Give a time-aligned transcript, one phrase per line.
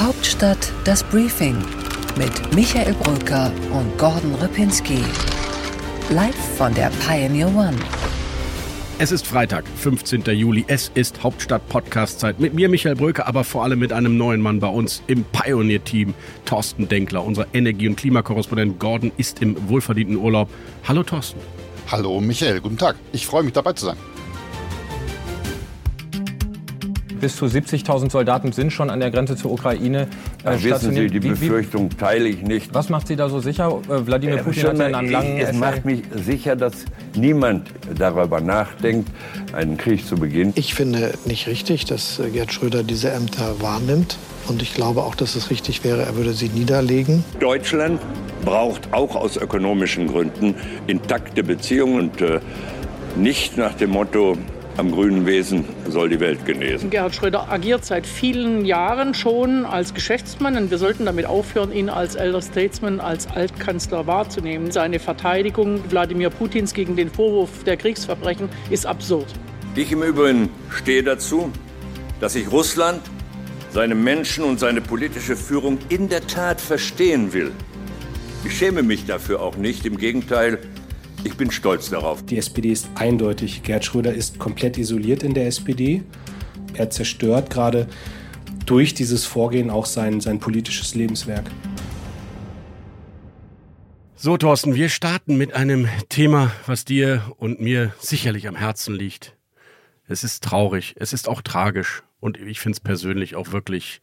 [0.00, 1.58] Hauptstadt das Briefing
[2.16, 5.04] mit Michael Brücker und Gordon Ripinski.
[6.08, 7.76] Live von der Pioneer One.
[8.98, 10.22] Es ist Freitag, 15.
[10.22, 10.64] Juli.
[10.68, 12.40] Es ist Hauptstadt-Podcast-Zeit.
[12.40, 16.14] Mit mir, Michael Bröker, aber vor allem mit einem neuen Mann bei uns im Pioneer-Team,
[16.46, 17.22] Thorsten Denkler.
[17.22, 20.48] Unser Energie- und Klimakorrespondent Gordon ist im wohlverdienten Urlaub.
[20.88, 21.40] Hallo, Thorsten.
[21.92, 22.62] Hallo, Michael.
[22.62, 22.96] Guten Tag.
[23.12, 23.96] Ich freue mich, dabei zu sein.
[27.20, 30.08] Bis zu 70.000 Soldaten sind schon an der Grenze zur Ukraine
[30.44, 32.72] äh, Wissen Sie, die Befürchtung teile ich nicht.
[32.74, 33.80] Was macht Sie da so sicher?
[33.88, 35.38] Äh, Wladimir äh, Putin hat ja einen langen...
[35.38, 36.84] Es macht mich sicher, dass
[37.14, 39.10] niemand darüber nachdenkt,
[39.52, 40.52] einen Krieg zu beginnen.
[40.56, 44.16] Ich finde nicht richtig, dass äh, Gerd Schröder diese Ämter wahrnimmt.
[44.48, 47.24] Und ich glaube auch, dass es richtig wäre, er würde sie niederlegen.
[47.38, 48.00] Deutschland
[48.44, 50.54] braucht auch aus ökonomischen Gründen
[50.86, 52.40] intakte Beziehungen und äh,
[53.16, 54.36] nicht nach dem Motto,
[54.80, 56.88] am grünen Wesen soll die Welt genesen.
[56.88, 61.90] Gerhard Schröder agiert seit vielen Jahren schon als Geschäftsmann und wir sollten damit aufhören, ihn
[61.90, 64.72] als Elder Statesman, als Altkanzler wahrzunehmen.
[64.72, 69.26] Seine Verteidigung Wladimir Putins gegen den Vorwurf der Kriegsverbrechen ist absurd.
[69.76, 71.52] Ich im Übrigen stehe dazu,
[72.18, 73.02] dass ich Russland,
[73.72, 77.52] seine Menschen und seine politische Führung in der Tat verstehen will.
[78.44, 80.58] Ich schäme mich dafür auch nicht, im Gegenteil,
[81.24, 82.24] ich bin stolz darauf.
[82.24, 83.62] Die SPD ist eindeutig.
[83.62, 86.02] Gerd Schröder ist komplett isoliert in der SPD.
[86.74, 87.88] Er zerstört gerade
[88.66, 91.50] durch dieses Vorgehen auch sein, sein politisches Lebenswerk.
[94.14, 99.36] So, Thorsten, wir starten mit einem Thema, was dir und mir sicherlich am Herzen liegt.
[100.06, 104.00] Es ist traurig, es ist auch tragisch und ich finde es persönlich auch wirklich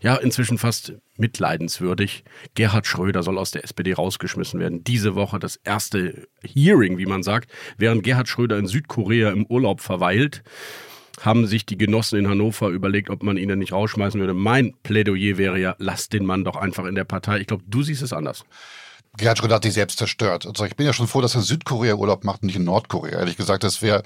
[0.00, 2.24] ja, inzwischen fast mitleidenswürdig.
[2.54, 4.84] Gerhard Schröder soll aus der SPD rausgeschmissen werden.
[4.84, 9.80] Diese Woche das erste Hearing, wie man sagt, während Gerhard Schröder in Südkorea im Urlaub
[9.80, 10.42] verweilt
[11.22, 14.34] haben sich die Genossen in Hannover überlegt, ob man ihn nicht rausschmeißen würde.
[14.34, 17.40] Mein Plädoyer wäre ja, lasst den Mann doch einfach in der Partei.
[17.40, 18.44] Ich glaube, du siehst es anders.
[19.16, 20.46] Gerhard Schröder hat sich selbst zerstört.
[20.46, 23.18] Also ich bin ja schon froh, dass er Südkorea Urlaub macht und nicht in Nordkorea.
[23.18, 24.02] Ehrlich gesagt, das wäre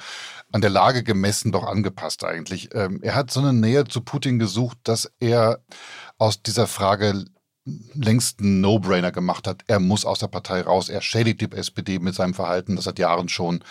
[0.53, 2.71] an der Lage gemessen doch angepasst eigentlich.
[2.75, 5.61] Ähm, er hat so eine Nähe zu Putin gesucht, dass er
[6.19, 7.25] aus dieser Frage
[7.65, 9.63] längst einen No-Brainer gemacht hat.
[9.67, 10.89] Er muss aus der Partei raus.
[10.89, 13.63] Er schädigt die SPD mit seinem Verhalten, das seit Jahren schon.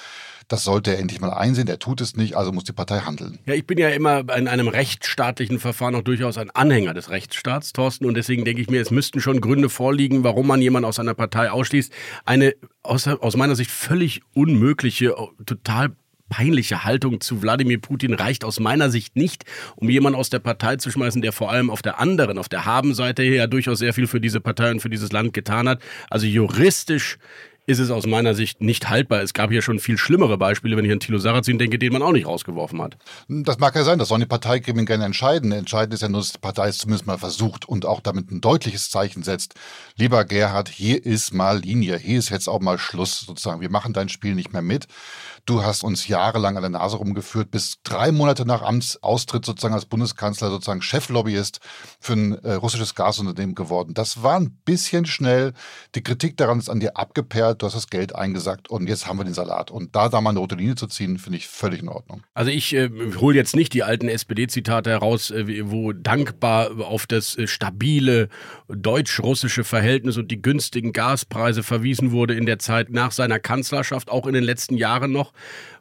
[0.47, 1.67] Das sollte er endlich mal einsehen.
[1.67, 3.38] Er tut es nicht, also muss die Partei handeln.
[3.45, 7.72] Ja, ich bin ja immer in einem rechtsstaatlichen Verfahren auch durchaus ein Anhänger des Rechtsstaats,
[7.72, 8.05] Thorsten.
[8.05, 11.13] Und deswegen denke ich mir, es müssten schon Gründe vorliegen, warum man jemanden aus einer
[11.13, 11.94] Partei ausschließt.
[12.25, 15.13] Eine aus, aus meiner Sicht völlig unmögliche,
[15.45, 15.95] total
[16.29, 19.44] peinliche Haltung zu Wladimir Putin reicht aus meiner Sicht nicht,
[19.75, 22.66] um jemanden aus der Partei zu schmeißen, der vor allem auf der anderen, auf der
[22.66, 25.81] Habenseite her ja durchaus sehr viel für diese Partei und für dieses Land getan hat.
[26.09, 27.18] Also juristisch
[27.69, 29.22] ist es aus meiner Sicht nicht haltbar.
[29.22, 32.01] Es gab hier schon viel schlimmere Beispiele, wenn ich an Thilo Sarrazin denke, den man
[32.01, 32.97] auch nicht rausgeworfen hat.
[33.28, 35.51] Das mag ja sein, das sollen die Parteigremien gerne entscheiden.
[35.51, 38.41] Entscheidend ist ja nur, dass die Partei es zumindest mal versucht und auch damit ein
[38.41, 39.53] deutliches Zeichen setzt.
[39.95, 43.62] Lieber Gerhard, hier ist mal Linie, hier ist jetzt auch mal Schluss sozusagen.
[43.62, 44.88] Wir machen dein Spiel nicht mehr mit.
[45.49, 49.87] Du hast uns jahrelang an der Nase rumgeführt, bis drei Monate nach Amtsaustritt sozusagen als
[49.87, 51.59] Bundeskanzler sozusagen Cheflobbyist
[51.99, 53.95] für ein äh, russisches Gasunternehmen geworden.
[53.95, 55.53] Das war ein bisschen schnell.
[55.95, 57.63] Die Kritik daran ist an dir abgeperlt.
[57.63, 59.71] Du hast das Geld eingesackt und jetzt haben wir den Salat.
[59.71, 62.21] Und da da mal eine rote Linie zu ziehen, finde ich völlig in Ordnung.
[62.35, 67.35] Also ich äh, hole jetzt nicht die alten SPD-Zitate heraus, äh, wo dankbar auf das
[67.39, 68.29] äh, stabile
[68.67, 74.27] deutsch-russische Verhältnis und die günstigen Gaspreise verwiesen wurde in der Zeit nach seiner Kanzlerschaft, auch
[74.27, 75.33] in den letzten Jahren noch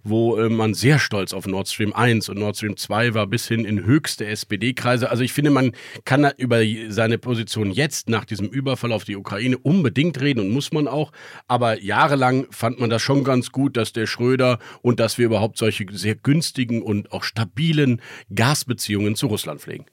[0.05, 3.49] wo äh, man sehr stolz auf Nord Stream 1 und Nord Stream 2 war, bis
[3.49, 5.11] hin in höchste SPD-Kreise.
[5.11, 5.73] Also ich finde, man
[6.05, 10.73] kann über seine Position jetzt nach diesem Überfall auf die Ukraine unbedingt reden und muss
[10.73, 11.13] man auch.
[11.47, 15.59] Aber jahrelang fand man das schon ganz gut, dass der Schröder und dass wir überhaupt
[15.59, 18.01] solche sehr günstigen und auch stabilen
[18.35, 19.87] Gasbeziehungen zu Russland pflegen.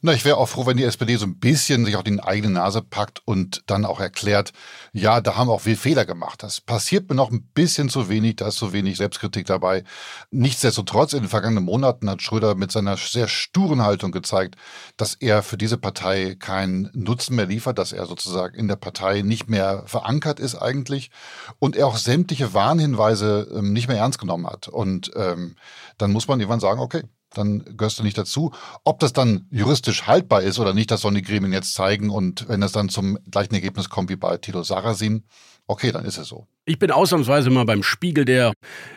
[0.00, 2.54] Na, ich wäre auch froh, wenn die SPD so ein bisschen sich auch die eigene
[2.54, 4.52] Nase packt und dann auch erklärt,
[4.92, 6.42] ja, da haben wir auch viel Fehler gemacht.
[6.42, 9.84] Das passiert mir noch ein bisschen zu wenig, da ist zu wenig Selbstkritik dabei.
[10.30, 14.56] Nichtsdestotrotz, in den vergangenen Monaten hat Schröder mit seiner sehr sturen Haltung gezeigt,
[14.96, 19.22] dass er für diese Partei keinen Nutzen mehr liefert, dass er sozusagen in der Partei
[19.22, 21.10] nicht mehr verankert ist eigentlich
[21.58, 24.68] und er auch sämtliche Warnhinweise ähm, nicht mehr ernst genommen hat.
[24.68, 25.56] Und ähm,
[25.98, 27.02] dann muss man irgendwann sagen, okay,
[27.34, 28.52] dann gehörst du nicht dazu.
[28.84, 32.10] Ob das dann juristisch haltbar ist oder nicht, das sollen die Gremien jetzt zeigen.
[32.10, 35.24] Und wenn es dann zum gleichen Ergebnis kommt wie bei Tilo Sarrazin,
[35.72, 36.46] okay, dann ist es so.
[36.64, 38.52] Ich bin ausnahmsweise mal beim Spiegel, der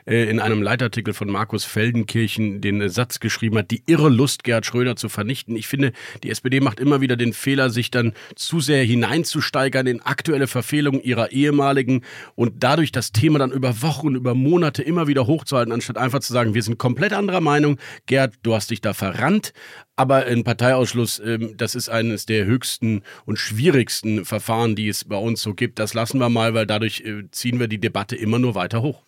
[0.06, 4.44] äh, in einem Leitartikel von Markus Feldenkirchen den äh, Satz geschrieben hat, die irre Lust,
[4.44, 5.56] Gerhard Schröder zu vernichten.
[5.56, 5.94] Ich finde,
[6.24, 11.02] die SPD macht immer wieder den Fehler, sich dann zu sehr hineinzusteigern in aktuelle Verfehlungen
[11.02, 12.02] ihrer ehemaligen
[12.36, 16.34] und dadurch das Thema dann über Wochen, über Monate immer wieder hochzuhalten, anstatt einfach zu
[16.34, 17.80] sagen, wir sind komplett anderer Meinung.
[18.06, 19.54] Gerhard, du hast dich da verrannt,
[19.98, 25.18] Aber ein Parteiausschluss, ähm, das ist eines der höchsten und schwierigsten Verfahren, die es bei
[25.18, 25.80] uns so gibt.
[25.80, 29.04] Das lassen wir mal, weil dadurch äh, ziehen wir die Debatte immer nur weiter hoch.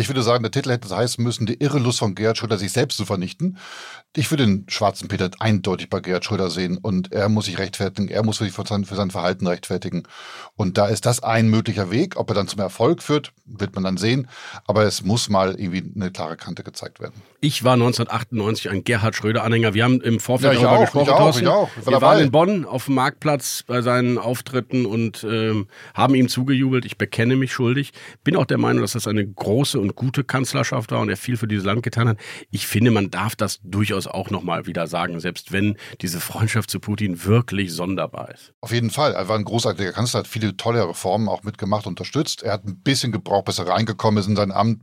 [0.00, 2.56] Ich würde sagen, der Titel hätte es heißen müssen, die irre Lust von Gerhard Schröder,
[2.56, 3.58] sich selbst zu vernichten.
[4.16, 8.08] Ich würde den schwarzen Peter eindeutig bei Gerhard Schröder sehen und er muss sich rechtfertigen,
[8.08, 10.04] er muss sich für sein, für sein Verhalten rechtfertigen.
[10.56, 12.16] Und da ist das ein möglicher Weg.
[12.16, 14.26] Ob er dann zum Erfolg führt, wird man dann sehen.
[14.66, 17.20] Aber es muss mal irgendwie eine klare Kante gezeigt werden.
[17.42, 19.74] Ich war 1998 ein Gerhard Schröder-Anhänger.
[19.74, 21.04] Wir haben im Vorfeld Ja, darüber auch, gesprochen.
[21.04, 21.70] ich auch, ich auch.
[21.78, 22.06] Ich war wir dabei.
[22.06, 26.84] waren in Bonn auf dem Marktplatz bei seinen Auftritten und ähm, haben ihm zugejubelt.
[26.86, 27.92] Ich bekenne mich schuldig.
[28.24, 31.36] Bin auch der Meinung, dass das eine große und gute Kanzlerschaft war und er viel
[31.36, 32.18] für dieses Land getan hat.
[32.50, 36.80] Ich finde, man darf das durchaus auch nochmal wieder sagen, selbst wenn diese Freundschaft zu
[36.80, 38.52] Putin wirklich sonderbar ist.
[38.60, 39.12] Auf jeden Fall.
[39.12, 42.42] Er war ein großartiger Kanzler, hat viele tolle Reformen auch mitgemacht, unterstützt.
[42.42, 44.80] Er hat ein bisschen gebraucht, bis er reingekommen ist in sein Amt.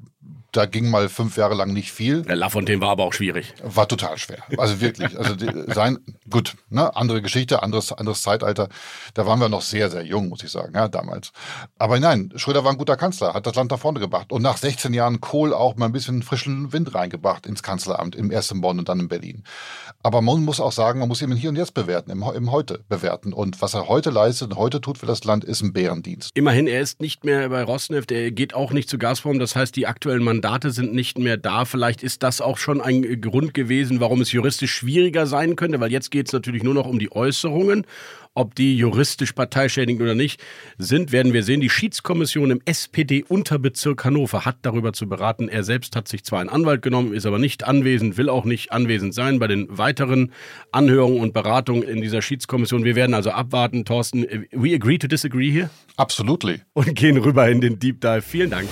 [0.58, 2.24] Da ging mal fünf Jahre lang nicht viel.
[2.24, 3.54] Der Lafontaine war aber auch schwierig.
[3.62, 4.40] War total schwer.
[4.58, 5.16] Also wirklich.
[5.16, 5.36] Also
[5.68, 8.68] sein, gut, ne, andere Geschichte, anderes, anderes Zeitalter.
[9.14, 11.32] Da waren wir noch sehr, sehr jung, muss ich sagen, ja, damals.
[11.78, 14.32] Aber nein, Schröder war ein guter Kanzler, hat das Land nach vorne gebracht.
[14.32, 18.32] Und nach 16 Jahren Kohl auch mal ein bisschen frischen Wind reingebracht ins Kanzleramt, im
[18.32, 19.44] ersten Bonn und dann in Berlin.
[20.02, 22.84] Aber man muss auch sagen, man muss ihn hier und jetzt bewerten, im, im Heute
[22.90, 23.32] bewerten.
[23.32, 26.32] Und was er heute leistet und heute tut für das Land, ist ein Bärendienst.
[26.34, 29.38] Immerhin, er ist nicht mehr bei Rosneft, er geht auch nicht zu Gazprom.
[29.38, 31.66] Das heißt, die aktuellen Mandate sind nicht mehr da.
[31.66, 35.92] Vielleicht ist das auch schon ein Grund gewesen, warum es juristisch schwieriger sein könnte, weil
[35.92, 37.86] jetzt geht es natürlich nur noch um die Äußerungen.
[38.34, 40.44] Ob die juristisch parteischädigend oder nicht
[40.78, 41.60] sind, werden wir sehen.
[41.60, 45.50] Die Schiedskommission im SPD-Unterbezirk Hannover hat darüber zu beraten.
[45.50, 48.72] Er selbst hat sich zwar einen Anwalt genommen, ist aber nicht anwesend, will auch nicht
[48.72, 50.32] anwesend sein bei den weiteren
[50.72, 52.84] Anhörungen und Beratungen in dieser Schiedskommission.
[52.84, 53.86] Wir werden also abwarten.
[53.86, 55.72] Thorsten, we agree to disagree here?
[55.96, 56.62] Absolutely.
[56.74, 58.22] Und gehen rüber in den Deep Dive.
[58.22, 58.70] Vielen Dank.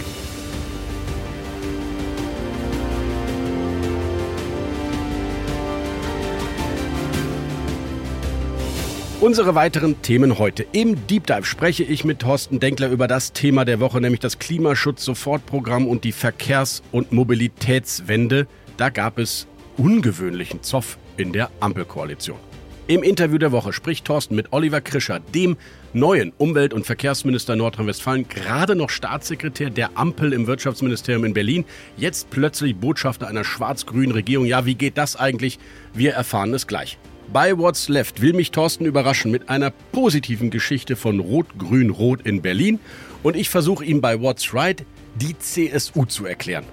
[9.25, 10.68] Unsere weiteren Themen heute.
[10.72, 14.38] Im Deep Dive spreche ich mit Thorsten Denkler über das Thema der Woche, nämlich das
[14.38, 18.45] Klimaschutz-Sofortprogramm und die Verkehrs- und Mobilitätswende.
[18.77, 22.38] Da gab es ungewöhnlichen Zoff in der Ampelkoalition.
[22.86, 25.57] Im Interview der Woche spricht Thorsten mit Oliver Krischer, dem
[25.92, 31.66] neuen Umwelt- und Verkehrsminister Nordrhein-Westfalen, gerade noch Staatssekretär der Ampel im Wirtschaftsministerium in Berlin,
[31.98, 34.45] jetzt plötzlich Botschafter einer schwarz-grünen Regierung.
[34.45, 35.57] Ja, wie geht das eigentlich?
[35.95, 37.00] Wir erfahren es gleich.
[37.31, 42.80] Bei What's Left will mich Thorsten überraschen mit einer positiven Geschichte von Rot-Grün-Rot in Berlin
[43.24, 44.86] und ich versuche ihm bei What's Right
[45.16, 46.66] die CSU zu erklären.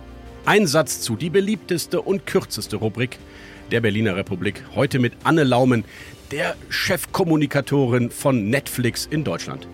[0.45, 3.19] Ein Satz zu, die beliebteste und kürzeste Rubrik
[3.71, 4.63] der Berliner Republik.
[4.75, 5.85] Heute mit Anne Laumen,
[6.31, 9.67] der Chefkommunikatorin von Netflix in Deutschland.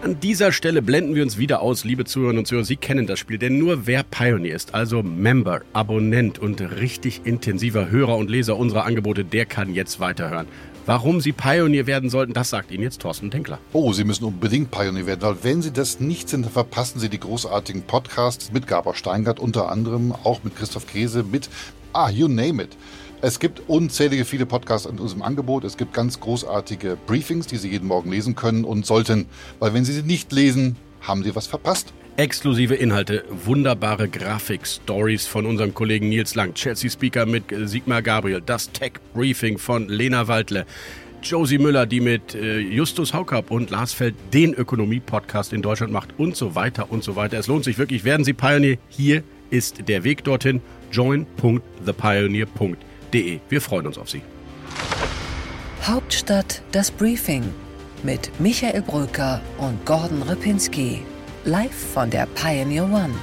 [0.00, 2.64] An dieser Stelle blenden wir uns wieder aus, liebe Zuhörerinnen und Zuhörer.
[2.64, 7.90] Sie kennen das Spiel, denn nur wer Pioneer ist, also Member, Abonnent und richtig intensiver
[7.90, 10.46] Hörer und Leser unserer Angebote, der kann jetzt weiterhören.
[10.86, 13.58] Warum Sie Pioneer werden sollten, das sagt Ihnen jetzt Thorsten Denkler.
[13.72, 17.08] Oh, Sie müssen unbedingt Pioneer werden, weil wenn Sie das nicht sind, dann verpassen Sie
[17.08, 21.50] die großartigen Podcasts mit Gabor Steingart unter anderem, auch mit Christoph Käse, mit,
[21.92, 22.76] ah, you name it.
[23.20, 25.64] Es gibt unzählige viele Podcasts in unserem Angebot.
[25.64, 29.26] Es gibt ganz großartige Briefings, die Sie jeden Morgen lesen können und sollten,
[29.58, 31.92] weil wenn Sie sie nicht lesen, haben Sie was verpasst.
[32.16, 38.70] Exklusive Inhalte, wunderbare Grafik-Stories von unserem Kollegen Nils Lang, Chelsea Speaker mit Sigmar Gabriel, das
[38.70, 40.64] Tech-Briefing von Lena Waldle,
[41.20, 46.10] Josie Müller, die mit äh, Justus Haukapp und Lars Feld den Ökonomie-Podcast in Deutschland macht
[46.18, 47.36] und so weiter und so weiter.
[47.36, 48.04] Es lohnt sich wirklich.
[48.04, 48.78] Werden Sie Pioneer?
[48.88, 50.60] Hier ist der Weg dorthin.
[50.92, 52.87] join.thepioneer.de.
[53.12, 54.22] Wir freuen uns auf Sie.
[55.82, 57.42] Hauptstadt das Briefing
[58.02, 61.02] mit Michael Bröker und Gordon Ripinski.
[61.44, 63.14] Live von der Pioneer One.